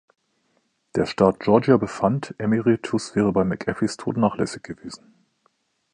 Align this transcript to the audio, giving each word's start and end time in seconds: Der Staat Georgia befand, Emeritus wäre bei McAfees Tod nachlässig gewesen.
Der 0.95 1.05
Staat 1.05 1.41
Georgia 1.41 1.77
befand, 1.77 2.33
Emeritus 2.39 3.15
wäre 3.15 3.31
bei 3.31 3.43
McAfees 3.43 3.97
Tod 3.97 4.17
nachlässig 4.17 4.63
gewesen. 4.63 5.13